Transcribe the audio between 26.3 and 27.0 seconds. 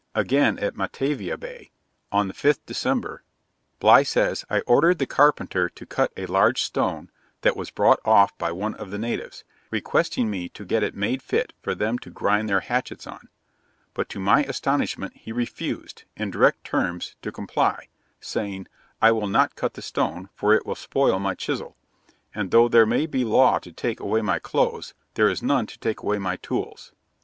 tools."